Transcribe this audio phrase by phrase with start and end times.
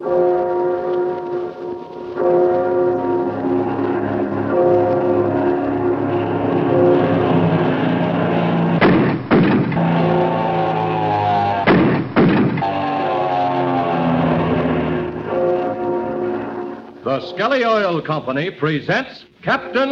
[0.00, 0.06] The
[17.32, 19.88] Skelly Oil Company presents Captain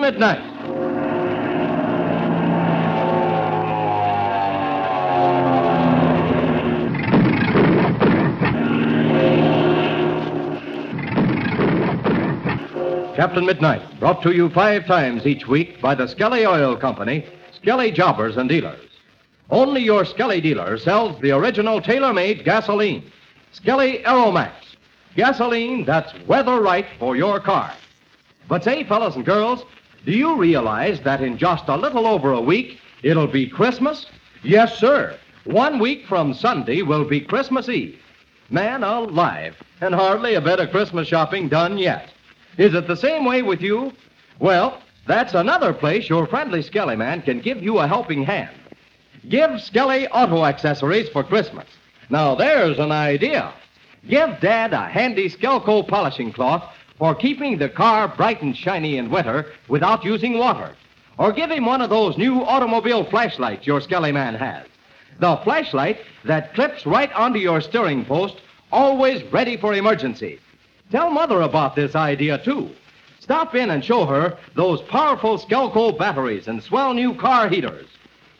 [0.00, 0.51] Midnight.
[13.22, 17.92] Captain Midnight, brought to you five times each week by the Skelly Oil Company, Skelly
[17.92, 18.90] Jobbers and Dealers.
[19.48, 23.12] Only your Skelly dealer sells the original tailor-made gasoline.
[23.52, 24.50] Skelly Aeromax.
[25.14, 27.72] Gasoline that's weather right for your car.
[28.48, 29.62] But say, fellas and girls,
[30.04, 34.04] do you realize that in just a little over a week, it'll be Christmas?
[34.42, 35.16] Yes, sir.
[35.44, 38.00] One week from Sunday will be Christmas Eve.
[38.50, 42.10] Man alive, and hardly a bit of Christmas shopping done yet.
[42.58, 43.92] Is it the same way with you?
[44.38, 48.54] Well, that's another place your friendly Skelly man can give you a helping hand.
[49.28, 51.66] Give Skelly auto accessories for Christmas.
[52.10, 53.52] Now, there's an idea.
[54.08, 56.64] Give Dad a handy Skelco polishing cloth
[56.98, 60.76] for keeping the car bright and shiny in winter without using water.
[61.18, 64.66] Or give him one of those new automobile flashlights your Skelly man has.
[65.20, 70.40] The flashlight that clips right onto your steering post, always ready for emergency.
[70.92, 72.68] Tell Mother about this idea, too.
[73.18, 77.86] Stop in and show her those powerful Skelco batteries and swell new car heaters.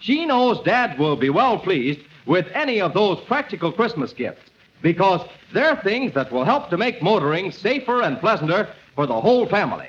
[0.00, 4.50] She knows Dad will be well pleased with any of those practical Christmas gifts
[4.82, 9.46] because they're things that will help to make motoring safer and pleasanter for the whole
[9.46, 9.88] family.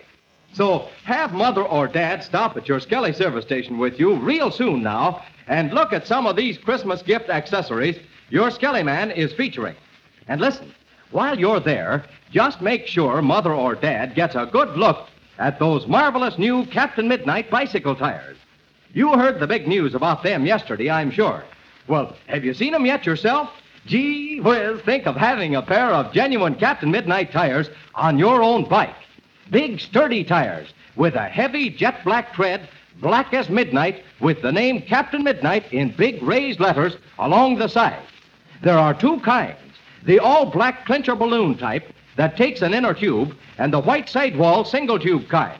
[0.54, 4.82] So have Mother or Dad stop at your Skelly service station with you real soon
[4.82, 9.76] now and look at some of these Christmas gift accessories your Skelly man is featuring.
[10.30, 10.74] And listen,
[11.14, 15.88] while you're there, just make sure Mother or Dad gets a good look at those
[15.88, 18.38] marvelous new Captain Midnight bicycle tires.
[18.94, 21.44] You heard the big news about them yesterday, I'm sure.
[21.88, 23.50] Well, have you seen them yet yourself?
[23.86, 28.68] Gee whiz, think of having a pair of genuine Captain Midnight tires on your own
[28.68, 28.96] bike.
[29.52, 32.68] Big, sturdy tires with a heavy jet black tread,
[33.02, 38.02] black as midnight, with the name Captain Midnight in big raised letters along the side.
[38.62, 39.58] There are two kinds
[40.06, 44.64] the all black clincher balloon type that takes an inner tube, and the white sidewall
[44.64, 45.60] single tube kind.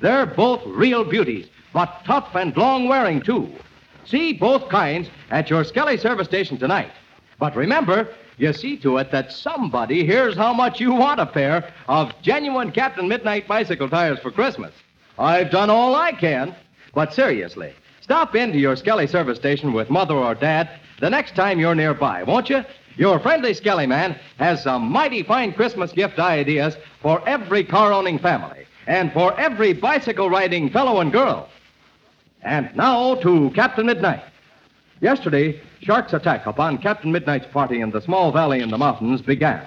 [0.00, 3.48] They're both real beauties, but tough and long wearing, too.
[4.04, 6.90] See both kinds at your Skelly service station tonight.
[7.38, 11.72] But remember, you see to it that somebody hears how much you want a pair
[11.88, 14.74] of genuine Captain Midnight bicycle tires for Christmas.
[15.18, 16.54] I've done all I can.
[16.94, 20.68] But seriously, stop into your Skelly service station with Mother or Dad
[21.00, 22.64] the next time you're nearby, won't you?
[22.96, 28.18] Your friendly Skelly man has some mighty fine Christmas gift ideas for every car owning
[28.18, 31.48] family and for every bicycle riding fellow and girl.
[32.42, 34.22] And now to Captain Midnight.
[35.00, 39.66] Yesterday, Shark's attack upon Captain Midnight's party in the small valley in the mountains began.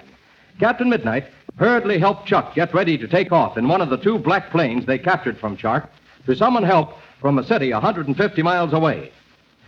[0.60, 1.26] Captain Midnight
[1.58, 4.86] hurriedly helped Chuck get ready to take off in one of the two black planes
[4.86, 5.90] they captured from Shark
[6.26, 9.12] to summon help from a city 150 miles away.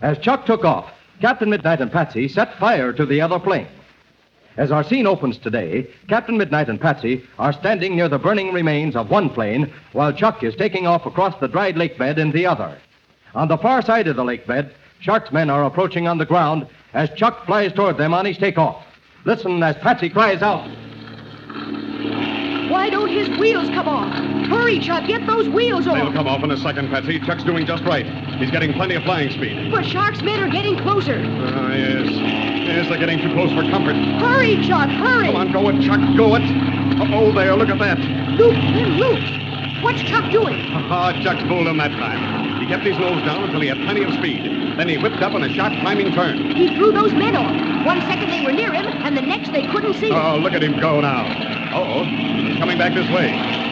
[0.02, 3.68] As Chuck took off, Captain Midnight and Patsy set fire to the other plane.
[4.56, 8.96] As our scene opens today, Captain Midnight and Patsy are standing near the burning remains
[8.96, 12.46] of one plane while Chuck is taking off across the dried lake bed in the
[12.46, 12.78] other.
[13.36, 16.68] On the far side of the lake bed, Shark's men are approaching on the ground
[16.94, 18.84] as Chuck flies toward them on his takeoff.
[19.26, 20.68] Listen as Patsy cries out.
[22.72, 24.12] Why don't his wheels come off?
[24.48, 25.96] Hurry, Chuck, get those wheels off.
[25.96, 27.20] They'll come off in a second, Patsy.
[27.20, 28.06] Chuck's doing just right.
[28.40, 29.72] He's getting plenty of flying speed.
[29.72, 31.24] But Shark's men are getting closer.
[31.26, 32.08] Ah, yes.
[32.68, 33.96] Yes, they're getting too close for comfort.
[34.22, 35.28] Hurry, Chuck, hurry.
[35.28, 36.44] Come on, go it, Chuck, go it.
[37.14, 37.98] Oh, there, look at that.
[38.38, 39.84] Loop him loose.
[39.84, 40.60] What's Chuck doing?
[40.74, 42.62] Ah, Chuck's fooled him that time.
[42.62, 44.44] He kept his nose down until he had plenty of speed.
[44.78, 46.56] Then he whipped up on a sharp climbing turn.
[46.56, 47.86] He threw those men off.
[47.86, 50.16] One second they were near him, and the next they couldn't see him.
[50.16, 51.26] Oh, look at him go now.
[51.74, 53.67] Uh-oh, he's coming back this way.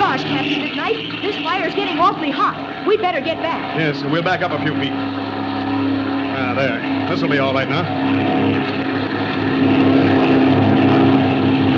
[0.00, 2.86] Gosh, Captain Midnight, this fire's getting awfully hot.
[2.86, 3.78] We'd better get back.
[3.78, 4.92] Yes, we'll back up a few feet.
[4.92, 6.80] Ah, there.
[7.08, 7.84] This'll be all right now.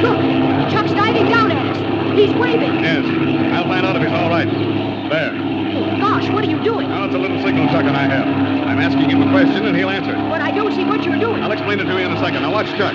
[0.07, 1.79] Look, Chuck's diving down at us.
[2.17, 2.85] He's waving.
[2.85, 3.05] Yes,
[3.53, 4.47] I'll find out if he's all right.
[4.47, 5.35] There.
[5.75, 6.89] Oh, gosh, what are you doing?
[6.89, 8.27] Now it's a little signal Chuck and I have.
[8.69, 10.13] I'm asking him a question and he'll answer.
[10.31, 11.43] But I don't see what you're doing.
[11.43, 12.43] I'll explain it to you in a second.
[12.43, 12.95] Now watch Chuck.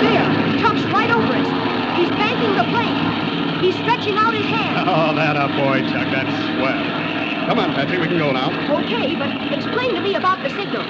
[0.00, 0.26] There,
[0.60, 1.48] Chuck's right over us.
[1.96, 3.60] He's banking the plane.
[3.60, 4.88] He's stretching out his hand.
[4.88, 6.08] Oh, that a boy, Chuck.
[6.12, 7.00] That's swell.
[7.46, 8.50] Come on, Patsy, we can go now.
[8.78, 10.82] Okay, but explain to me about the signal.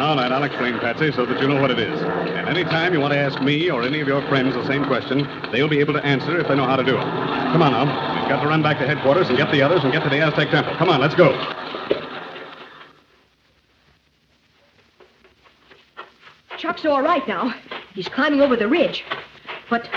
[0.00, 2.00] All right, I'll explain, Patsy, so that you know what it is.
[2.00, 4.84] And any time you want to ask me or any of your friends the same
[4.84, 7.02] question, they'll be able to answer if they know how to do it.
[7.02, 8.20] Come on now.
[8.20, 10.20] We've got to run back to headquarters and get the others and get to the
[10.20, 10.74] Aztec Temple.
[10.76, 11.32] Come on, let's go.
[16.58, 17.54] Chuck's all right now.
[17.94, 19.04] He's climbing over the ridge.
[19.70, 19.88] But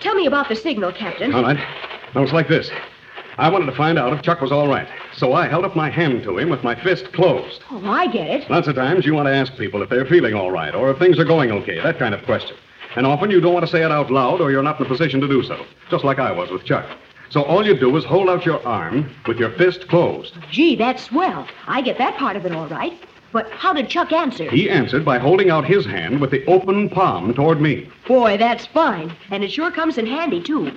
[0.00, 1.34] tell me about the signal, Captain.
[1.34, 1.56] All right.
[2.14, 2.70] Now, it's like this.
[3.36, 4.86] I wanted to find out if Chuck was all right.
[5.16, 7.62] So I held up my hand to him with my fist closed.
[7.70, 8.48] Oh, I get it.
[8.48, 10.98] Lots of times you want to ask people if they're feeling all right or if
[10.98, 12.56] things are going okay, that kind of question.
[12.94, 14.88] And often you don't want to say it out loud or you're not in a
[14.88, 16.86] position to do so, just like I was with Chuck.
[17.30, 20.36] So all you do is hold out your arm with your fist closed.
[20.52, 21.48] Gee, that's swell.
[21.66, 22.92] I get that part of it all right.
[23.34, 24.48] But how did Chuck answer?
[24.48, 27.90] He answered by holding out his hand with the open palm toward me.
[28.06, 29.12] Boy, that's fine.
[29.32, 30.70] And it sure comes in handy, too.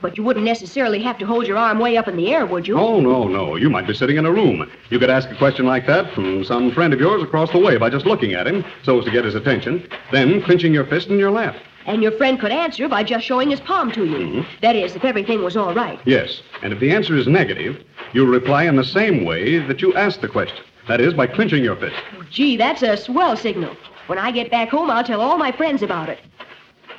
[0.00, 2.66] But you wouldn't necessarily have to hold your arm way up in the air, would
[2.66, 2.76] you?
[2.76, 3.54] Oh, no, no.
[3.54, 4.68] You might be sitting in a room.
[4.90, 7.76] You could ask a question like that from some friend of yours across the way
[7.76, 11.06] by just looking at him so as to get his attention, then clenching your fist
[11.06, 11.54] in your lap.
[11.86, 14.16] And your friend could answer by just showing his palm to you.
[14.16, 14.56] Mm-hmm.
[14.60, 16.00] That is, if everything was all right.
[16.04, 16.42] Yes.
[16.64, 17.80] And if the answer is negative,
[18.12, 20.64] you'll reply in the same way that you asked the question.
[20.88, 21.94] That is, by clinching your fist.
[22.30, 23.76] Gee, that's a swell signal.
[24.08, 26.18] When I get back home, I'll tell all my friends about it.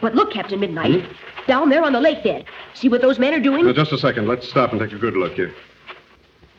[0.02, 1.06] But look, Captain Midnight,
[1.48, 2.46] down there on the lake bed.
[2.74, 3.66] See what those men are doing?
[3.66, 4.28] Now, just a second.
[4.28, 5.54] Let's stop and take a good look here.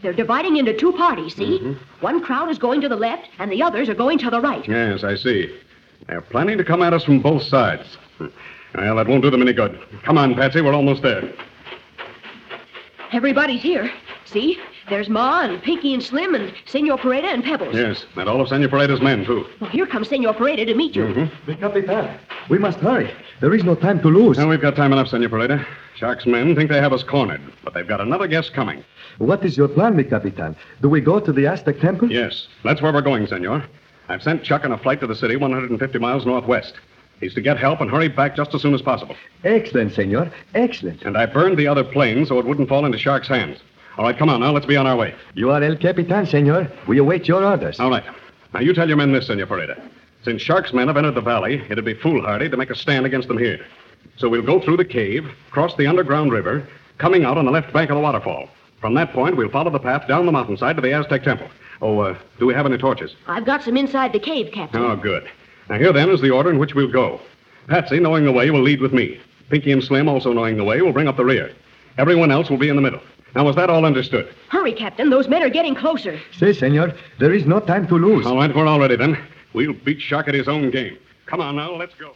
[0.03, 1.59] They're dividing into two parties, see?
[1.59, 2.05] Mm-hmm.
[2.05, 4.67] One crowd is going to the left, and the others are going to the right.
[4.69, 5.59] Yes, I see.
[6.07, 7.97] They're planning to come at us from both sides.
[8.21, 9.79] Well, that won't do them any good.
[10.03, 10.61] Come on, Patsy.
[10.61, 11.33] We're almost there.
[13.13, 13.91] Everybody's here.
[14.27, 14.59] See?
[14.89, 17.75] There's Ma and Pinky and Slim and Senor Pareda and Pebbles.
[17.75, 19.47] Yes, and all of Senor Pareda's men, too.
[19.61, 21.05] Well, here comes Senor Pareda to meet you.
[21.05, 21.51] Mm-hmm.
[21.51, 22.19] The Capitan,
[22.51, 23.11] we must hurry.
[23.41, 24.37] There is no time to lose.
[24.37, 25.67] Now, we've got time enough, Senor Pareda.
[25.97, 28.85] Shark's men think they have us cornered, but they've got another guest coming.
[29.19, 30.57] What is your plan, mi Capitan?
[30.83, 32.11] Do we go to the Aztec Temple?
[32.13, 33.65] Yes, that's where we're going, Senor.
[34.09, 36.75] I've sent Chuck on a flight to the city 150 miles northwest.
[37.21, 39.17] He's to get help and hurry back just as soon as possible.
[39.45, 40.31] Excellent, senor.
[40.55, 41.03] Excellent.
[41.05, 43.61] And I burned the other plane so it wouldn't fall into Shark's hands.
[43.97, 44.51] All right, come on now.
[44.51, 45.15] Let's be on our way.
[45.35, 46.69] You are El Capitan, senor.
[46.89, 47.79] We await your orders.
[47.79, 48.05] All right.
[48.53, 49.81] Now, you tell your men this, Senor Pareda.
[50.25, 53.29] Since Shark's men have entered the valley, it'd be foolhardy to make a stand against
[53.29, 53.65] them here.
[54.17, 56.67] So we'll go through the cave, cross the underground river,
[56.99, 58.49] coming out on the left bank of the waterfall.
[58.81, 61.49] From that point, we'll follow the path down the mountainside to the Aztec Temple.
[61.81, 63.15] Oh, uh, do we have any torches?
[63.27, 64.83] I've got some inside the cave, Captain.
[64.83, 65.29] Oh, good.
[65.69, 67.21] Now, here then is the order in which we'll go.
[67.69, 69.21] Patsy, knowing the way, will lead with me.
[69.51, 71.53] Pinky and Slim, also knowing the way, will bring up the rear.
[71.97, 73.01] Everyone else will be in the middle.
[73.35, 74.33] Now, is that all understood?
[74.49, 75.11] Hurry, Captain.
[75.11, 76.21] Those men are getting closer.
[76.33, 78.27] Say, senor, there is no time to lose.
[78.27, 79.19] All right, we're all ready then.
[79.53, 80.99] We'll beat Shark at his own game.
[81.27, 82.15] Come on now, let's go.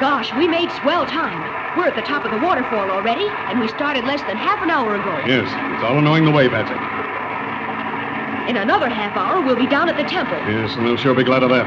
[0.00, 1.76] Gosh, we made swell time.
[1.76, 4.70] We're at the top of the waterfall already, and we started less than half an
[4.70, 5.10] hour ago.
[5.26, 6.74] Yes, it's all knowing the way, Patsy.
[8.50, 10.38] In another half hour, we'll be down at the temple.
[10.48, 11.66] Yes, and they'll sure be glad of that.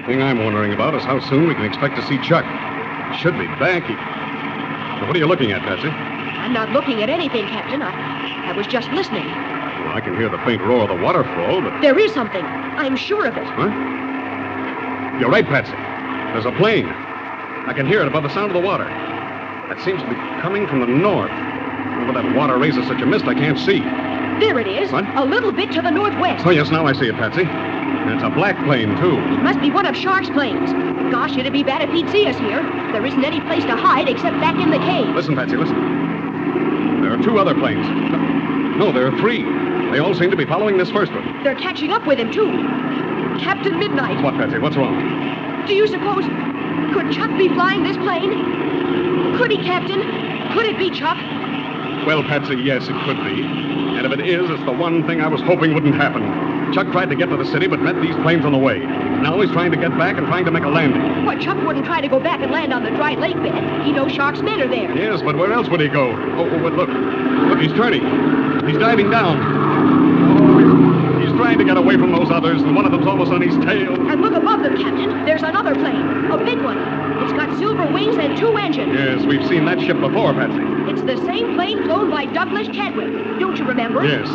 [0.00, 2.44] The thing I'm wondering about is how soon we can expect to see Chuck.
[3.12, 3.84] He should be back.
[3.84, 4.17] He...
[5.06, 5.88] What are you looking at, Patsy?
[5.88, 7.82] I'm not looking at anything, Captain.
[7.82, 9.24] I, I was just listening.
[9.26, 11.80] Well, I can hear the faint roar of the waterfall, but.
[11.80, 12.44] There is something.
[12.44, 13.44] I'm sure of it.
[13.44, 13.68] Huh?
[15.18, 15.72] You're right, Patsy.
[16.32, 16.86] There's a plane.
[16.86, 18.84] I can hear it above the sound of the water.
[18.84, 21.30] That seems to be coming from the north.
[21.30, 23.80] Over that water raises such a mist I can't see.
[24.40, 24.92] There it is.
[24.92, 25.04] What?
[25.16, 26.46] A little bit to the northwest.
[26.46, 27.44] Oh, yes, now I see it, Patsy.
[27.88, 29.16] And it's a black plane, too.
[29.18, 30.72] It must be one of Shark's planes.
[31.12, 32.62] Gosh, it'd be bad if he'd see us here.
[32.92, 35.14] There isn't any place to hide except back in the cave.
[35.14, 35.76] Listen, Patsy, listen.
[37.02, 37.86] There are two other planes.
[38.78, 39.42] No, there are three.
[39.90, 41.42] They all seem to be following this first one.
[41.42, 42.50] They're catching up with him, too.
[43.40, 44.58] Captain Midnight, What, Patsy?
[44.58, 45.66] What's wrong?
[45.66, 46.24] do you suppose.
[46.94, 49.36] Could Chuck be flying this plane?
[49.36, 50.00] Could he, Captain?
[50.52, 51.16] Could it be Chuck?
[52.06, 53.42] Well, Patsy, yes, it could be.
[53.44, 56.22] And if it is, it's the one thing I was hoping wouldn't happen.
[56.72, 58.78] Chuck tried to get to the city, but met these planes on the way.
[58.78, 61.24] Now he's trying to get back and trying to make a landing.
[61.24, 63.84] Why, Chuck wouldn't try to go back and land on the dry lake bed.
[63.84, 64.94] He knows Shark's men are there.
[64.96, 66.10] Yes, but where else would he go?
[66.36, 66.88] Oh, oh, but look.
[66.88, 68.02] Look, he's turning.
[68.68, 69.38] He's diving down.
[69.40, 73.40] Oh, he's trying to get away from those others, and one of them's almost on
[73.40, 73.94] his tail.
[74.08, 75.24] And look above them, Captain.
[75.24, 76.30] There's another plane.
[76.30, 76.78] A big one.
[77.22, 78.94] It's got silver wings and two engines.
[78.94, 80.67] Yes, we've seen that ship before, Patsy.
[80.88, 83.12] It's the same plane flown by Douglas Chadwick.
[83.38, 84.06] Don't you remember?
[84.06, 84.26] Yes,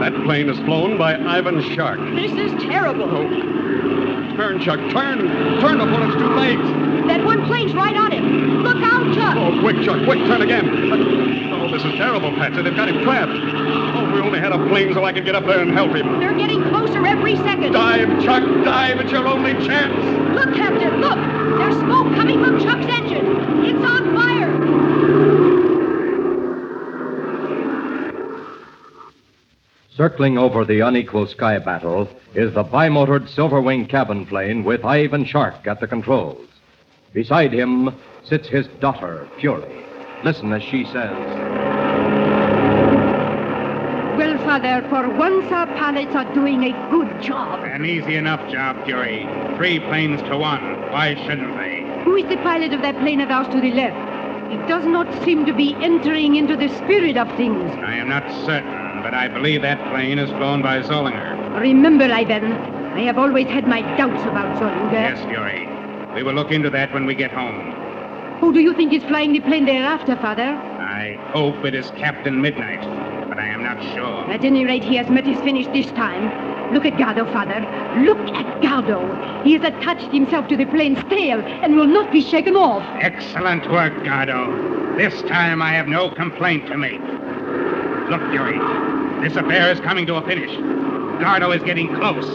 [0.00, 1.98] that plane is flown by Ivan Shark.
[2.14, 3.08] This is terrible.
[3.10, 4.34] Oh.
[4.36, 5.18] Turn, Chuck, turn!
[5.60, 6.58] Turn before it's too late!
[7.06, 8.62] That one plane's right on him.
[8.62, 9.36] Look out, Chuck.
[9.38, 10.68] Oh, quick, Chuck, quick, turn again!
[11.52, 12.60] Oh, this is terrible, Patsy.
[12.62, 13.30] They've got him trapped.
[13.30, 15.94] Oh, if we only had a plane so I could get up there and help
[15.94, 16.18] him.
[16.18, 17.72] They're getting closer every second.
[17.72, 18.98] Dive, Chuck, dive!
[19.00, 19.94] It's your only chance!
[20.34, 21.16] Look, Captain, look.
[21.58, 23.64] There's smoke coming from Chuck's engine.
[23.64, 25.53] It's on fire.
[29.96, 35.24] Circling over the unequal sky battle is the bimotored Silver Wing cabin plane with Ivan
[35.24, 36.48] Shark at the controls.
[37.12, 39.84] Beside him sits his daughter, Fury.
[40.24, 41.12] Listen as she says.
[44.18, 47.62] Well, Father, for once our pilots are doing a good job.
[47.62, 49.28] An easy enough job, Fury.
[49.56, 50.90] Three planes to one.
[50.90, 52.02] Why shouldn't they?
[52.02, 54.52] Who is the pilot of that plane of ours to the left?
[54.52, 57.70] It does not seem to be entering into the spirit of things.
[57.76, 61.60] I am not certain, but I believe that plane is flown by Zollinger.
[61.60, 62.52] Remember, Ivan,
[62.94, 64.92] I have always had my doubts about Zollinger.
[64.94, 65.68] Yes, Fury.
[66.14, 67.72] We will look into that when we get home.
[68.40, 70.42] Who do you think is flying the plane thereafter, Father?
[70.42, 72.80] I hope it is Captain Midnight,
[73.28, 74.32] but I am not sure.
[74.32, 76.72] At any rate, he has met his finish this time.
[76.72, 77.60] Look at Gardo, Father.
[78.00, 79.44] Look at Gardo.
[79.44, 82.82] He has attached himself to the plane's tail and will not be shaken off.
[83.02, 84.96] Excellent work, Gardo.
[84.96, 87.02] This time I have no complaint to make.
[88.10, 88.93] Look, Fury.
[89.24, 90.50] This affair is coming to a finish.
[90.50, 92.26] Gardo is getting close.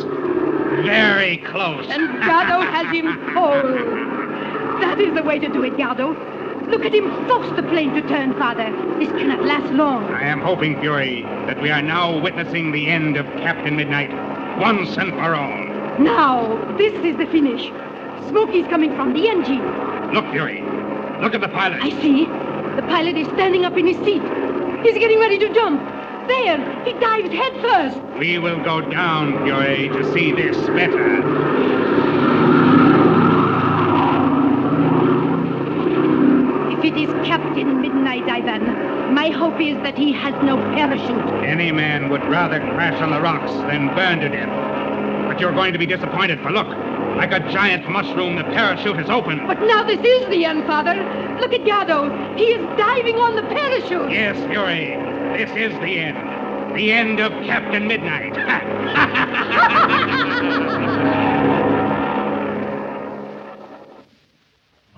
[0.84, 1.86] Very close.
[1.88, 3.06] And Gardo has him
[3.36, 4.82] hold.
[4.82, 6.18] That is the way to do it, Gardo.
[6.68, 8.72] Look at him force the plane to turn, Father.
[8.98, 10.06] This cannot last long.
[10.06, 14.10] I am hoping, Fury, that we are now witnessing the end of Captain Midnight
[14.60, 16.00] once and for all.
[16.00, 17.68] Now, this is the finish.
[18.30, 19.62] Smoke is coming from the engine.
[20.12, 20.64] Look, Fury.
[21.22, 21.84] Look at the pilot.
[21.84, 22.26] I see.
[22.26, 24.24] The pilot is standing up in his seat.
[24.82, 25.89] He's getting ready to jump.
[26.30, 27.98] There, he dives head first.
[28.20, 31.18] We will go down, Fury, to see this better.
[36.72, 41.44] If it is Captain Midnight, Ivan, my hope is that he has no parachute.
[41.44, 45.28] Any man would rather crash on the rocks than burn to death.
[45.28, 46.68] But you're going to be disappointed, for look,
[47.18, 49.48] like a giant mushroom, the parachute is open.
[49.48, 50.94] But now this is the end, Father.
[51.42, 52.38] Look at Gardo.
[52.38, 54.12] He is diving on the parachute.
[54.12, 56.76] Yes, Fury, this is the end.
[56.76, 58.36] The end of Captain Midnight.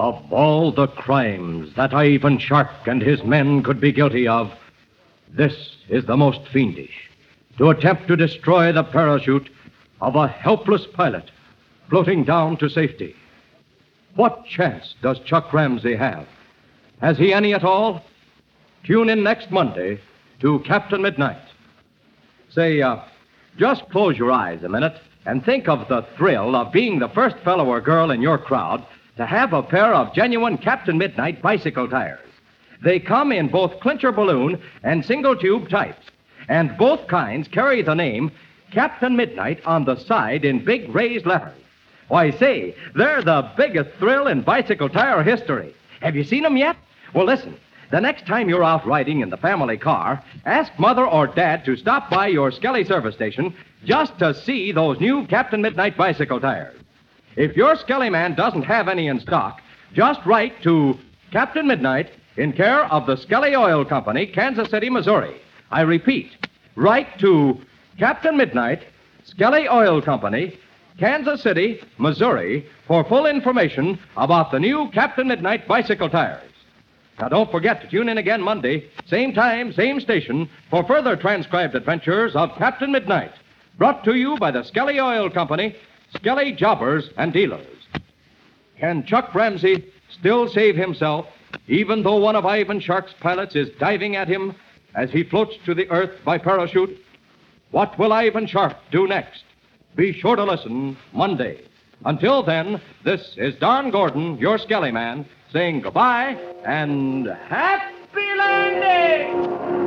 [0.01, 4.51] Of all the crimes that Ivan Shark and his men could be guilty of,
[5.29, 7.07] this is the most fiendish.
[7.59, 9.47] To attempt to destroy the parachute
[10.01, 11.29] of a helpless pilot
[11.87, 13.15] floating down to safety.
[14.15, 16.27] What chance does Chuck Ramsey have?
[16.99, 18.03] Has he any at all?
[18.83, 19.99] Tune in next Monday
[20.41, 21.41] to Captain Midnight.
[22.49, 22.97] Say, uh,
[23.57, 27.37] just close your eyes a minute and think of the thrill of being the first
[27.37, 28.83] fellow or girl in your crowd
[29.17, 32.27] to have a pair of genuine Captain Midnight bicycle tires.
[32.83, 36.07] They come in both clincher balloon and single tube types,
[36.49, 38.31] and both kinds carry the name
[38.71, 41.53] Captain Midnight on the side in big raised letters.
[42.07, 45.75] Why, say, they're the biggest thrill in bicycle tire history.
[46.01, 46.77] Have you seen them yet?
[47.13, 47.55] Well, listen.
[47.91, 51.75] The next time you're out riding in the family car, ask Mother or Dad to
[51.75, 56.79] stop by your Skelly service station just to see those new Captain Midnight bicycle tires.
[57.35, 59.59] If your Skelly man doesn't have any in stock,
[59.93, 60.97] just write to
[61.33, 65.41] Captain Midnight in care of the Skelly Oil Company, Kansas City, Missouri.
[65.69, 66.31] I repeat,
[66.77, 67.59] write to
[67.99, 68.83] Captain Midnight,
[69.25, 70.57] Skelly Oil Company,
[70.97, 76.50] Kansas City, Missouri, for full information about the new Captain Midnight bicycle tires.
[77.21, 81.75] Now, don't forget to tune in again Monday, same time, same station, for further transcribed
[81.75, 83.31] adventures of Captain Midnight.
[83.77, 85.75] Brought to you by the Skelly Oil Company,
[86.15, 87.67] Skelly Jobbers and Dealers.
[88.79, 91.27] Can Chuck Ramsey still save himself,
[91.67, 94.55] even though one of Ivan Shark's pilots is diving at him
[94.95, 96.97] as he floats to the earth by parachute?
[97.69, 99.43] What will Ivan Shark do next?
[99.95, 101.65] Be sure to listen Monday.
[102.03, 109.80] Until then, this is Don Gordon, your Skelly man, saying goodbye and happy landing!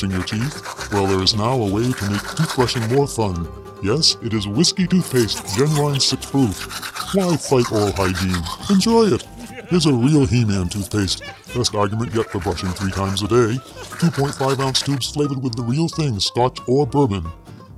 [0.00, 0.92] Brushing your teeth?
[0.92, 3.46] Well, there is now a way to make toothbrushing more fun.
[3.82, 7.14] Yes, it is Whiskey Toothpaste, Genuine 6 Proof.
[7.14, 8.42] Why fight oral hygiene?
[8.70, 9.22] Enjoy it!
[9.68, 11.22] Here's a real He-Man toothpaste.
[11.54, 13.58] Best argument yet for brushing three times a day.
[14.00, 17.26] 2.5 ounce tubes flavored with the real thing, scotch or bourbon.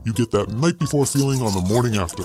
[0.04, 2.22] you get that night before feeling on the morning after.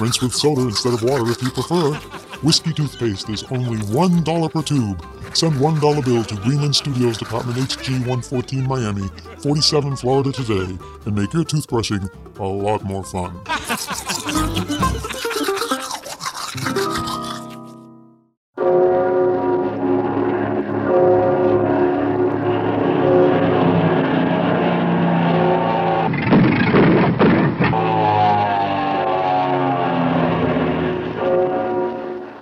[0.00, 1.94] Rinse with soda instead of water if you prefer.
[2.42, 5.04] Whiskey toothpaste is only $1 per tube.
[5.34, 9.08] Send $1 bill to Greenland Studios Department HG 114 Miami,
[9.42, 13.34] 47 Florida today, and make your toothbrushing a lot more fun.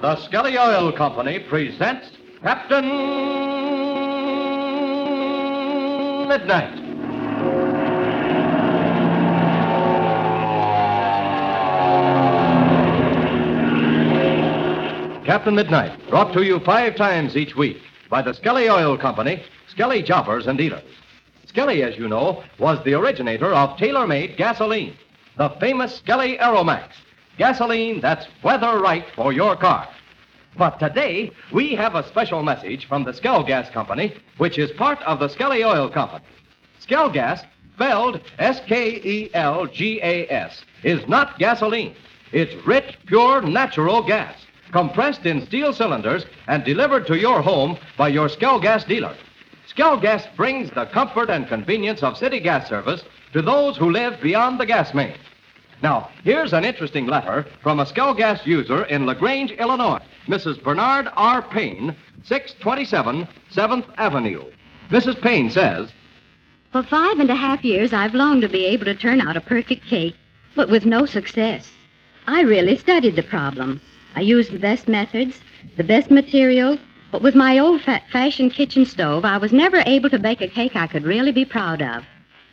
[0.03, 2.11] The Skelly Oil Company presents
[2.43, 2.85] Captain
[6.27, 6.75] Midnight.
[15.25, 17.81] Captain Midnight, brought to you five times each week
[18.11, 20.83] by the Skelly Oil Company, Skelly Jobbers and Dealers.
[21.47, 24.97] Skelly, as you know, was the originator of tailor-made gasoline,
[25.39, 26.89] the famous Skelly Aeromax,
[27.39, 29.89] gasoline that's weather right for your car.
[30.57, 35.19] But today, we have a special message from the Skelgas Company, which is part of
[35.19, 36.25] the Skelly Oil Company.
[36.81, 37.45] Skelgas,
[37.75, 41.95] spelled S K E L G A S, is not gasoline.
[42.33, 44.35] It's rich, pure, natural gas,
[44.73, 49.17] compressed in steel cylinders and delivered to your home by your Skelgas dealer.
[49.75, 54.61] Skelgas brings the comfort and convenience of city gas service to those who live beyond
[54.61, 55.15] the gas main.
[55.83, 60.63] Now, here's an interesting letter from a Skelgas user in LaGrange, Illinois, Mrs.
[60.63, 61.43] Bernard R.
[61.43, 64.45] Payne, 627 7th Avenue.
[64.91, 65.21] Mrs.
[65.21, 65.91] Payne says,
[66.71, 69.41] For five and a half years, I've longed to be able to turn out a
[69.41, 70.15] perfect cake,
[70.55, 71.69] but with no success.
[72.29, 73.81] I really studied the problem.
[74.15, 75.41] I used the best methods,
[75.77, 76.79] the best material,
[77.11, 80.49] but with my old fa- fashioned kitchen stove, I was never able to bake a
[80.49, 82.05] cake I could really be proud of.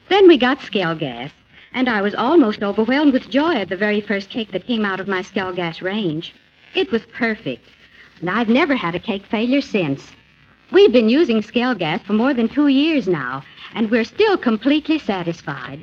[0.10, 1.32] Then we got Skelgas,
[1.74, 5.00] and I was almost overwhelmed with joy at the very first cake that came out
[5.00, 6.34] of my Skelgas range.
[6.76, 7.68] It was perfect,
[8.22, 10.12] and I've never had a cake failure since.
[10.72, 15.80] We've been using Skelgas for more than two years now, and we're still completely satisfied.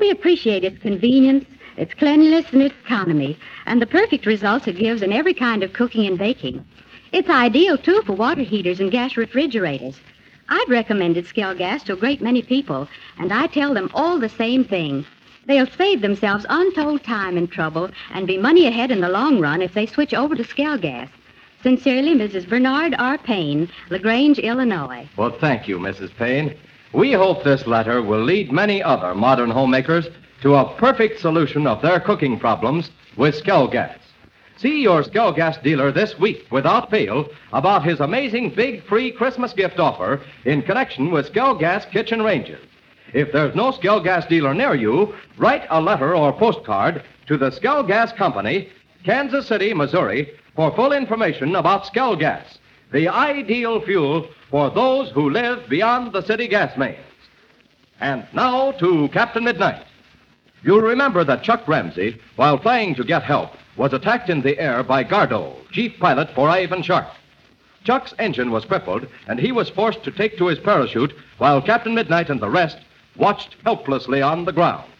[0.00, 1.44] We appreciate its convenience,
[1.76, 5.72] its cleanliness, and its economy, and the perfect results it gives in every kind of
[5.72, 6.64] cooking and baking.
[7.12, 10.00] It's ideal, too, for water heaters and gas refrigerators.
[10.48, 14.64] I've recommended Skelgas to a great many people, and I tell them all the same
[14.64, 15.06] thing.
[15.46, 19.60] They'll save themselves untold time and trouble and be money ahead in the long run
[19.60, 21.08] if they switch over to Skelgas.
[21.62, 22.48] Sincerely, Mrs.
[22.48, 23.18] Bernard R.
[23.18, 25.08] Payne, LaGrange, Illinois.
[25.16, 26.14] Well, thank you, Mrs.
[26.16, 26.54] Payne.
[26.92, 30.08] We hope this letter will lead many other modern homemakers
[30.42, 33.96] to a perfect solution of their cooking problems with Skelgas.
[34.56, 39.80] See your Skelgas dealer this week without fail about his amazing big free Christmas gift
[39.80, 42.60] offer in connection with Skelgas kitchen ranges.
[43.14, 48.14] If there's no Skelgas dealer near you, write a letter or postcard to the Skelgas
[48.16, 48.68] Company,
[49.04, 52.58] Kansas City, Missouri, for full information about Skelgas,
[52.90, 56.98] the ideal fuel for those who live beyond the city gas mains.
[58.00, 59.84] And now to Captain Midnight.
[60.64, 64.82] You'll remember that Chuck Ramsey, while flying to get help, was attacked in the air
[64.82, 67.06] by Gardo, chief pilot for Ivan Shark.
[67.84, 71.94] Chuck's engine was crippled, and he was forced to take to his parachute while Captain
[71.94, 72.78] Midnight and the rest
[73.16, 74.90] watched helplessly on the ground.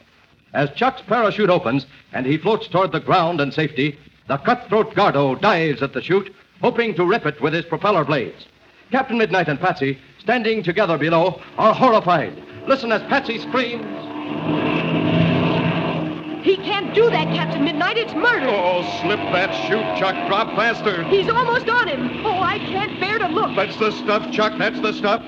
[0.52, 3.98] As Chuck's parachute opens and he floats toward the ground and safety,
[4.28, 8.46] the cutthroat Gardo dives at the chute, hoping to rip it with his propeller blades.
[8.90, 12.40] Captain Midnight and Patsy, standing together below, are horrified.
[12.66, 13.84] Listen as Patsy screams.
[16.44, 17.96] He can't do that, Captain Midnight.
[17.96, 18.46] It's murder.
[18.48, 20.14] Oh, slip that chute, Chuck.
[20.28, 21.02] Drop faster.
[21.04, 22.24] He's almost on him.
[22.24, 23.56] Oh, I can't bear to look.
[23.56, 24.52] That's the stuff, Chuck.
[24.58, 25.22] That's the stuff.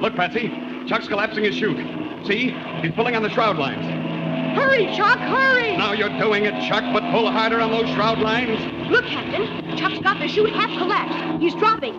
[0.00, 0.48] Look, Patsy.
[0.86, 1.99] Chuck's collapsing his chute.
[2.26, 2.50] See?
[2.82, 3.84] He's pulling on the shroud lines.
[4.56, 5.76] Hurry, Chuck, hurry.
[5.76, 8.58] Now you're doing it, Chuck, but pull harder on those shroud lines.
[8.90, 9.76] Look, Captain.
[9.76, 11.40] Chuck's got the chute half collapsed.
[11.40, 11.94] He's dropping.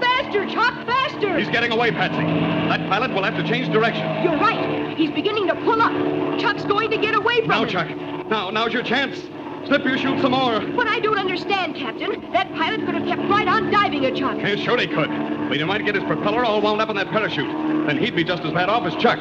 [0.00, 1.38] Faster, Chuck, faster.
[1.38, 2.22] He's getting away, Patsy.
[2.68, 4.02] That pilot will have to change direction.
[4.22, 4.96] You're right.
[4.96, 5.92] He's beginning to pull up.
[6.38, 7.68] Chuck's going to get away from Now, him.
[7.68, 7.88] Chuck.
[8.28, 9.18] Now, now's your chance.
[9.66, 10.60] Slip your chute some more.
[10.60, 12.20] But I don't understand, Captain.
[12.32, 14.36] That pilot could have kept right on diving at Chuck.
[14.36, 15.08] Yeah, sure he could.
[15.48, 17.48] But he might get his propeller all wound up in that parachute.
[17.86, 19.18] Then he'd be just as bad off as Chuck.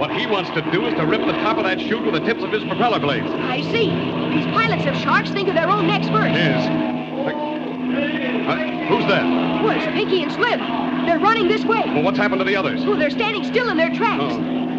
[0.00, 2.20] What he wants to do is to rip the top of that chute with the
[2.20, 3.26] tips of his propeller blades.
[3.28, 3.90] I see.
[4.34, 6.32] These pilots of Shark's think of their own necks first.
[6.32, 6.64] Yes.
[8.48, 8.56] Uh,
[8.88, 9.22] who's that?
[9.62, 10.58] Well, it's Pinky and Slim.
[11.04, 11.82] They're running this way.
[11.84, 12.80] Well, what's happened to the others?
[12.86, 14.22] Oh, they're standing still in their tracks.
[14.24, 14.69] Oh.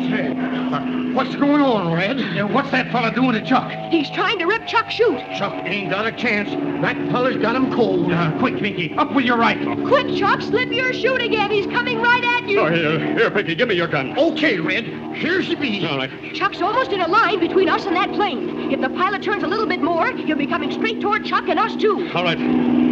[1.13, 2.19] What's going on, Red?
[2.19, 3.69] Yeah, what's that fella doing to Chuck?
[3.91, 5.19] He's trying to rip Chuck's chute.
[5.37, 6.49] Chuck ain't got a chance.
[6.81, 8.11] That fella's got him cold.
[8.11, 9.75] Uh, quick, Pinky, up with your rifle.
[9.87, 11.51] Quick, Chuck, slip your chute again.
[11.51, 12.61] He's coming right at you.
[12.61, 14.17] Oh, here, here, Pinky, give me your gun.
[14.17, 14.85] Okay, Red.
[15.15, 15.85] Here's the beat.
[15.85, 16.33] All right.
[16.33, 18.71] Chuck's almost in a line between us and that plane.
[18.71, 21.59] If the pilot turns a little bit more, he'll be coming straight toward Chuck and
[21.59, 22.09] us, too.
[22.15, 22.37] All right.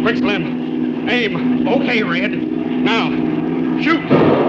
[0.02, 1.08] Quick, Slim.
[1.08, 1.66] Aim.
[1.66, 2.32] Okay, Red.
[2.32, 3.08] Now.
[3.82, 4.39] Shoot.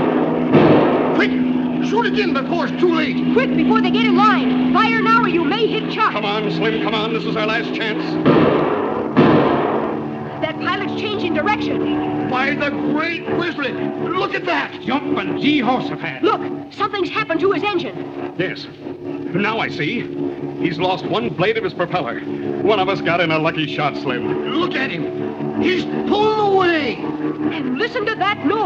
[1.92, 2.06] Quick!
[2.06, 3.18] Shoot again before it's too late.
[3.34, 4.74] Quick, before they get in line.
[4.74, 6.14] Fire now or you may hit Chuck.
[6.14, 7.14] Come on, Slim, come on.
[7.14, 8.02] This is our last chance.
[10.42, 12.30] That pilot's changing direction.
[12.30, 13.74] By the great Grizzly!
[13.74, 14.72] Look at that!
[14.82, 16.24] Jump Jumping Jehoshaphat.
[16.24, 18.36] Look, something's happened to his engine.
[18.38, 18.68] Yes.
[19.02, 20.02] Now I see.
[20.62, 22.22] He's lost one blade of his propeller.
[22.22, 24.54] One of us got in a lucky shot, Slim.
[24.54, 25.62] Look at him!
[25.62, 26.96] He's pulling away!
[26.96, 28.16] And listen to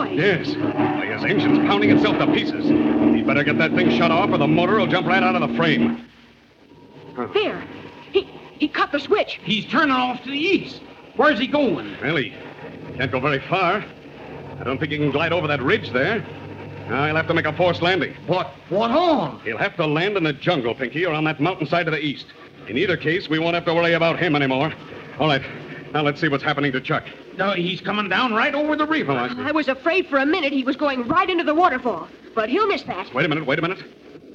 [0.05, 0.47] that noise.
[0.47, 0.55] Yes.
[0.55, 2.65] Why, his engine's pounding itself to pieces.
[2.65, 5.49] He'd better get that thing shut off or the motor will jump right out of
[5.49, 6.05] the frame.
[7.33, 7.63] There.
[8.11, 8.23] He
[8.59, 9.39] he cut the switch.
[9.43, 10.81] He's turning off to the east.
[11.15, 11.95] Where's he going?
[12.01, 12.33] Well, he
[12.97, 13.85] can't go very far.
[14.59, 16.19] I don't think he can glide over that ridge there.
[16.89, 18.13] Now, he'll have to make a forced landing.
[18.27, 18.47] What?
[18.69, 19.39] What on?
[19.41, 22.27] He'll have to land in the jungle, Pinky, or on that mountainside to the east.
[22.67, 24.73] In either case, we won't have to worry about him anymore.
[25.19, 25.41] All right.
[25.93, 27.05] Now let's see what's happening to Chuck.
[27.37, 29.11] No, he's coming down right over the river.
[29.11, 32.07] I was afraid for a minute he was going right into the waterfall.
[32.33, 33.13] But he'll miss that.
[33.13, 33.83] Wait a minute, wait a minute.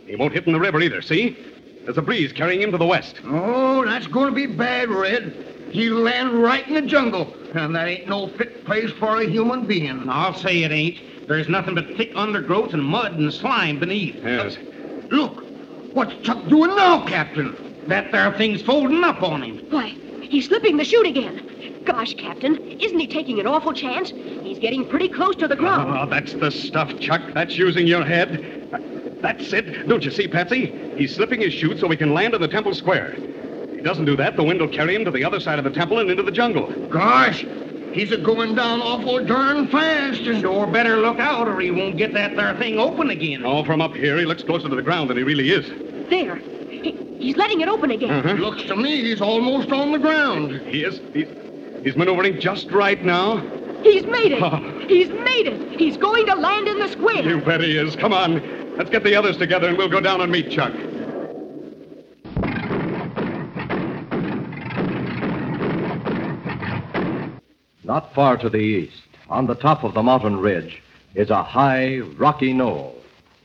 [0.07, 1.37] He won't hit in the river either, see?
[1.85, 3.21] There's a breeze carrying him to the west.
[3.25, 5.69] Oh, that's going to be bad, Red.
[5.71, 9.67] He'll land right in the jungle, and that ain't no fit place for a human
[9.67, 10.09] being.
[10.09, 10.99] I'll say it ain't.
[11.29, 14.17] There's nothing but thick undergrowth and mud and slime beneath.
[14.17, 14.59] Yes.
[15.11, 15.45] Look,
[15.93, 17.57] what's Chuck doing now, Captain?
[17.87, 19.59] That there thing's folding up on him.
[19.71, 19.91] Why,
[20.23, 21.47] he's slipping the chute again.
[21.91, 24.11] Gosh, Captain, isn't he taking an awful chance?
[24.11, 25.91] He's getting pretty close to the ground.
[25.99, 27.21] Oh, that's the stuff, Chuck.
[27.35, 29.19] That's using your head.
[29.21, 29.89] That's it.
[29.89, 30.73] Don't you see, Patsy?
[30.97, 33.15] He's slipping his chute so he can land in the temple square.
[33.15, 35.65] If he doesn't do that, the wind will carry him to the other side of
[35.65, 36.71] the temple and into the jungle.
[36.89, 37.45] Gosh,
[37.93, 40.21] he's a going down awful darn fast.
[40.21, 43.45] And Sure better look out or he won't get that there thing open again.
[43.45, 45.69] Oh, from up here, he looks closer to the ground than he really is.
[46.09, 46.37] There.
[46.37, 48.11] He, he's letting it open again.
[48.11, 48.35] Uh-huh.
[48.35, 50.53] looks to me he's almost on the ground.
[50.69, 51.01] He is.
[51.13, 51.27] He's,
[51.83, 53.39] he's maneuvering just right now.
[53.83, 54.43] He's made it.
[54.43, 54.57] Oh.
[54.87, 55.79] He's made it.
[55.79, 57.23] He's going to land in the square.
[57.23, 57.97] You bet he is.
[57.97, 58.77] Come on.
[58.77, 60.73] Let's get the others together and we'll go down and meet Chuck.
[67.85, 70.81] Not far to the east, on the top of the mountain ridge,
[71.15, 72.97] is a high, rocky knoll.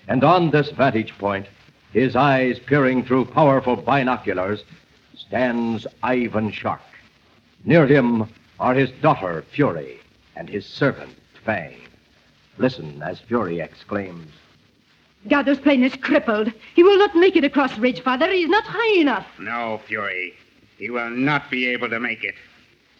[0.08, 1.48] And on this vantage point,
[1.94, 4.64] his eyes peering through powerful binoculars,
[5.16, 6.82] stands Ivan Shark.
[7.66, 10.00] Near him are his daughter, Fury,
[10.36, 11.76] and his servant, Fang.
[12.58, 14.32] Listen as Fury exclaims,
[15.28, 16.52] Gardo's plane is crippled.
[16.76, 18.30] He will not make it across the ridge, Father.
[18.32, 19.28] He is not high enough.
[19.40, 20.34] No, Fury.
[20.78, 22.36] He will not be able to make it.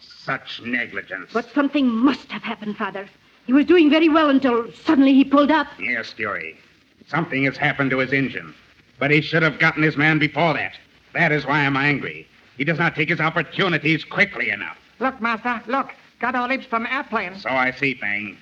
[0.00, 1.30] Such negligence.
[1.32, 3.08] But something must have happened, Father.
[3.46, 5.68] He was doing very well until suddenly he pulled up.
[5.78, 6.58] Yes, Fury.
[7.06, 8.52] Something has happened to his engine.
[8.98, 10.74] But he should have gotten his man before that.
[11.12, 12.26] That is why I'm angry.
[12.56, 14.78] He does not take his opportunities quickly enough.
[14.98, 15.90] Look, Master, look.
[16.20, 17.38] Gardo leaps from the airplane.
[17.38, 18.36] So I see, Fang.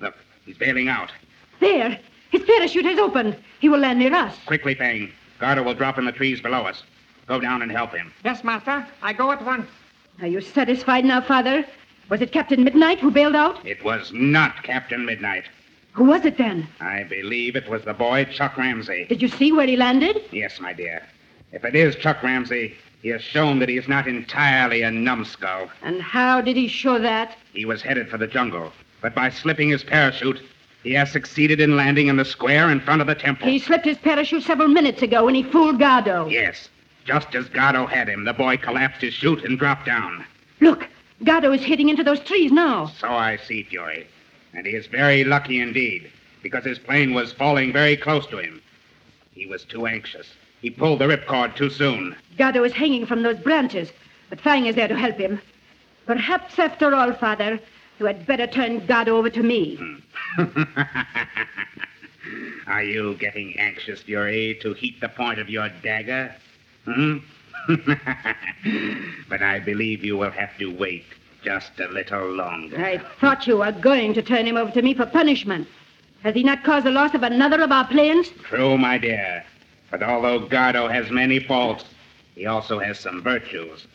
[0.00, 0.14] Look,
[0.46, 1.12] he's bailing out.
[1.60, 1.98] There.
[2.30, 3.36] His parachute has opened.
[3.60, 4.34] He will land near us.
[4.46, 5.12] Quickly, Fang.
[5.38, 6.82] Gardo will drop in the trees below us.
[7.26, 8.12] Go down and help him.
[8.24, 8.86] Yes, Master.
[9.02, 9.68] I go at once.
[10.20, 11.64] Are you satisfied now, Father?
[12.08, 13.64] Was it Captain Midnight who bailed out?
[13.66, 15.44] It was not Captain Midnight.
[15.92, 16.66] Who was it then?
[16.80, 19.04] I believe it was the boy Chuck Ramsey.
[19.08, 20.22] Did you see where he landed?
[20.30, 21.02] Yes, my dear.
[21.52, 25.68] If it is Chuck Ramsey, he has shown that he is not entirely a numbskull.
[25.82, 27.36] And how did he show that?
[27.52, 30.40] He was headed for the jungle, but by slipping his parachute,
[30.84, 33.48] he has succeeded in landing in the square in front of the temple.
[33.48, 36.30] He slipped his parachute several minutes ago and he fooled Gardo.
[36.30, 36.68] Yes.
[37.04, 40.24] Just as Gardo had him, the boy collapsed his chute and dropped down.
[40.60, 40.88] Look,
[41.24, 42.86] Gardo is hitting into those trees now.
[42.86, 44.06] So I see, Fury.
[44.54, 46.10] And he is very lucky indeed,
[46.42, 48.60] because his plane was falling very close to him.
[49.32, 50.28] He was too anxious.
[50.62, 52.16] He pulled the ripcord too soon.
[52.38, 53.90] Gardo is hanging from those branches,
[54.30, 55.40] but Fang is there to help him.
[56.06, 57.58] Perhaps, after all, Father,
[57.98, 59.78] you had better turn Gardo over to me.
[62.68, 66.32] Are you getting anxious, Fury, to heat the point of your dagger?
[66.84, 67.18] Hmm?
[69.28, 71.04] but I believe you will have to wait
[71.42, 72.78] just a little longer.
[72.84, 75.66] I thought you were going to turn him over to me for punishment.
[76.22, 78.28] Has he not caused the loss of another of our planes?
[78.44, 79.44] True, my dear.
[79.92, 81.84] But although Gardo has many faults,
[82.34, 83.86] he also has some virtues.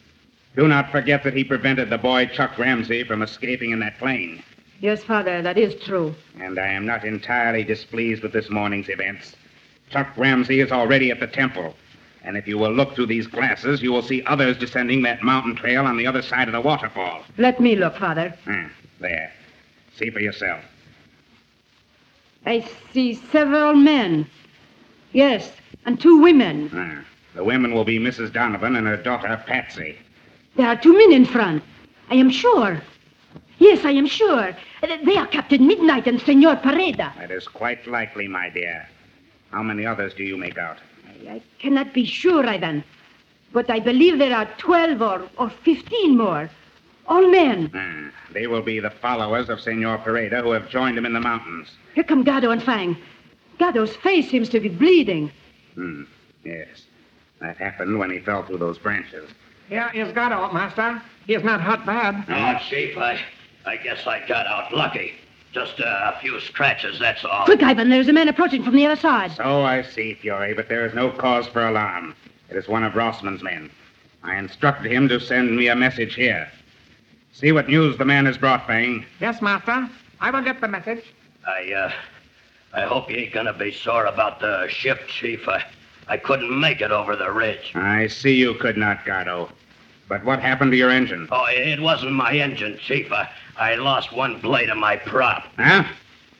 [0.55, 4.43] Do not forget that he prevented the boy Chuck Ramsey from escaping in that plane.
[4.79, 6.13] Yes, Father, that is true.
[6.39, 9.35] And I am not entirely displeased with this morning's events.
[9.89, 11.75] Chuck Ramsey is already at the temple.
[12.23, 15.55] And if you will look through these glasses, you will see others descending that mountain
[15.55, 17.23] trail on the other side of the waterfall.
[17.39, 18.35] Let me look, Father.
[18.45, 18.67] Hmm,
[18.99, 19.31] there.
[19.95, 20.63] See for yourself.
[22.45, 24.29] I see several men.
[25.11, 25.51] Yes,
[25.87, 26.69] and two women.
[26.73, 28.31] Ah, the women will be Mrs.
[28.31, 29.97] Donovan and her daughter, Patsy.
[30.55, 31.63] There are two men in front.
[32.09, 32.81] I am sure.
[33.57, 34.55] Yes, I am sure.
[34.81, 37.13] They are Captain Midnight and Senor Pareda.
[37.17, 38.87] That is quite likely, my dear.
[39.51, 40.77] How many others do you make out?
[41.07, 42.83] I, I cannot be sure, Ivan.
[43.53, 46.49] But I believe there are 12 or, or 15 more.
[47.07, 47.71] All men.
[47.73, 51.21] Ah, they will be the followers of Senor Pareda who have joined him in the
[51.21, 51.69] mountains.
[51.95, 52.97] Here come Gardo and Fang.
[53.57, 55.31] Gardo's face seems to be bleeding.
[55.77, 56.03] Hmm,
[56.43, 56.85] yes.
[57.39, 59.29] That happened when he fell through those branches.
[59.69, 61.01] Here is Gardo, Master.
[61.27, 62.27] He is not hurt bad.
[62.27, 63.19] No, Chief, I,
[63.65, 65.13] I guess I got out lucky.
[65.53, 67.45] Just uh, a few scratches, that's all.
[67.45, 69.31] Quick, Ivan, there's a man approaching from the other side.
[69.33, 72.15] So I see, Fury, but there is no cause for alarm.
[72.49, 73.69] It is one of Rossman's men.
[74.23, 76.49] I instructed him to send me a message here.
[77.33, 79.05] See what news the man has brought, Fang.
[79.19, 79.87] Yes, Master.
[80.19, 81.03] I will get the message.
[81.45, 81.91] I, uh,
[82.73, 85.47] I hope you ain't gonna be sore about the ship, Chief.
[85.47, 85.63] I,
[86.07, 87.71] I couldn't make it over the ridge.
[87.75, 89.49] I see you could not, Gardo.
[90.07, 91.27] But what happened to your engine?
[91.31, 93.11] Oh, it wasn't my engine, Chief.
[93.11, 95.43] I, I lost one blade of my prop.
[95.57, 95.83] Huh?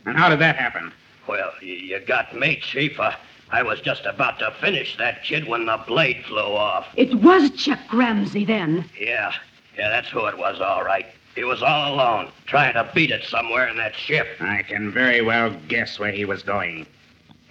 [0.06, 0.92] And how did that happen?
[1.28, 3.00] Well, you, you got me, Chief.
[3.00, 3.16] I,
[3.50, 6.88] I was just about to finish that kid when the blade flew off.
[6.96, 8.86] It was Chuck Ramsey then.
[9.00, 9.34] Yeah,
[9.78, 11.06] yeah, that's who it was, all right.
[11.38, 14.28] He was all alone, trying to beat it somewhere in that ship.
[14.40, 16.88] I can very well guess where he was going.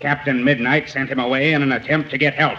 [0.01, 2.59] Captain Midnight sent him away in an attempt to get help.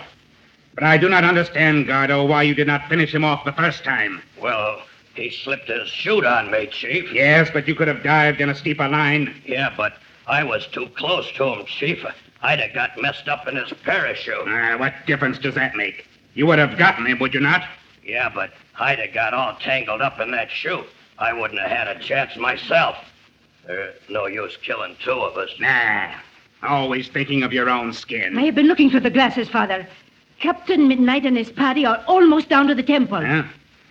[0.74, 3.84] But I do not understand, Gardo, why you did not finish him off the first
[3.84, 4.22] time.
[4.42, 4.82] Well,
[5.16, 7.12] he slipped his chute on me, Chief.
[7.12, 9.36] Yes, but you could have dived in a steeper line.
[9.46, 12.06] Yeah, but I was too close to him, Chief.
[12.42, 14.48] I'd have got messed up in his parachute.
[14.48, 16.08] Ah, what difference does that make?
[16.36, 17.68] You would have gotten him, would you not?
[18.02, 20.88] Yeah, but I'd have got all tangled up in that chute.
[21.20, 22.96] I wouldn't have had a chance myself.
[23.66, 25.50] There's no use killing two of us.
[25.60, 26.12] Nah,
[26.64, 28.38] always thinking of your own skin.
[28.38, 29.88] I have been looking through the glasses, Father.
[30.40, 33.26] Captain Midnight and his party are almost down to the temple.
[33.26, 33.44] Huh?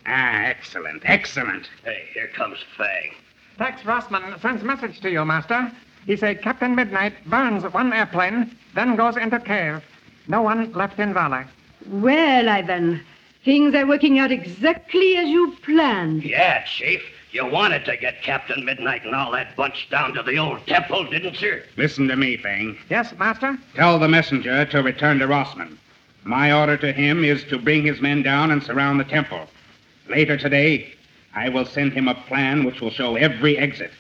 [0.07, 1.69] Ah, excellent, excellent.
[1.85, 3.11] Hey, here comes Fang.
[3.59, 5.71] Tex Rossman sends message to you, Master.
[6.07, 9.83] He say Captain Midnight burns one airplane, then goes into cave.
[10.29, 11.45] No one left in valley.
[11.89, 13.01] Well, Ivan,
[13.45, 16.23] things are working out exactly as you planned.
[16.23, 17.03] Yeah, Chief.
[17.37, 21.05] You wanted to get Captain Midnight and all that bunch down to the old temple,
[21.05, 21.61] didn't you?
[21.77, 22.79] Listen to me, Fang.
[22.89, 23.59] Yes, Master?
[23.75, 25.77] Tell the messenger to return to Rossman.
[26.25, 29.51] My order to him is to bring his men down and surround the temple.
[30.09, 30.95] Later today,
[31.35, 33.93] I will send him a plan which will show every exit.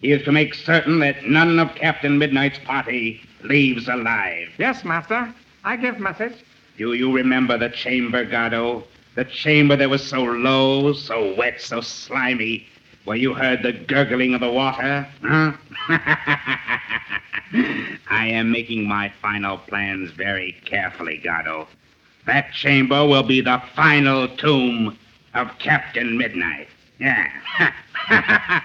[0.00, 4.50] He is to make certain that none of Captain Midnight's party leaves alive.
[4.58, 5.34] Yes, Master.
[5.64, 6.36] I give message.
[6.78, 8.84] Do you remember the chamber, Gardo?
[9.16, 12.68] The chamber that was so low, so wet, so slimy,
[13.06, 15.06] where you heard the gurgling of the water?
[15.22, 15.52] Huh?
[18.10, 21.68] I am making my final plans very carefully, Gardo.
[22.26, 24.98] That chamber will be the final tomb
[25.34, 26.68] of Captain Midnight.
[26.98, 27.30] Yeah.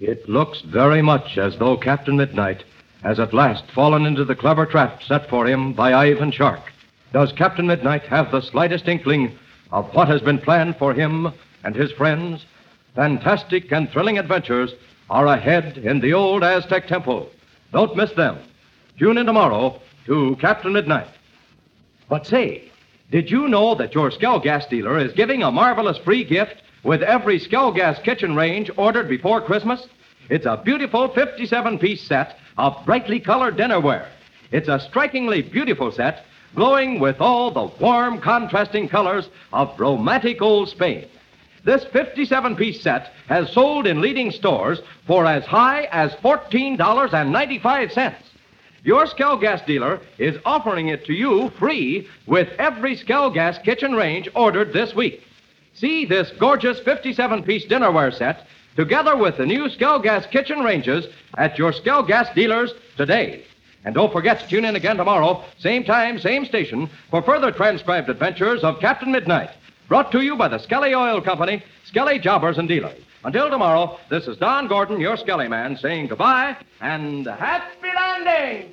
[0.00, 2.62] It looks very much as though Captain Midnight
[3.02, 6.60] has at last fallen into the clever trap set for him by Ivan Shark.
[7.12, 9.36] Does Captain Midnight have the slightest inkling
[9.72, 11.32] of what has been planned for him
[11.64, 12.44] and his friends?
[12.94, 14.74] Fantastic and thrilling adventures
[15.10, 17.30] are ahead in the old Aztec Temple.
[17.72, 18.38] Don't miss them.
[18.98, 21.08] Tune in tomorrow to Captain Midnight.
[22.08, 22.70] But say,
[23.10, 27.38] did you know that your Skelgas dealer is giving a marvelous free gift with every
[27.38, 29.86] Skelgas kitchen range ordered before Christmas?
[30.30, 34.08] It's a beautiful 57 piece set of brightly colored dinnerware.
[34.50, 40.68] It's a strikingly beautiful set, glowing with all the warm, contrasting colors of romantic old
[40.68, 41.06] Spain.
[41.68, 48.14] This 57 piece set has sold in leading stores for as high as $14.95.
[48.84, 54.72] Your Skelgas dealer is offering it to you free with every Skelgas kitchen range ordered
[54.72, 55.22] this week.
[55.74, 61.58] See this gorgeous 57 piece dinnerware set together with the new Skelgas kitchen ranges at
[61.58, 63.44] your Skelgas dealers today.
[63.84, 68.08] And don't forget to tune in again tomorrow, same time, same station, for further transcribed
[68.08, 69.50] adventures of Captain Midnight.
[69.88, 73.00] Brought to you by the Skelly Oil Company, Skelly Jobbers and Dealers.
[73.24, 78.72] Until tomorrow, this is Don Gordon, your Skelly man, saying goodbye and happy landing!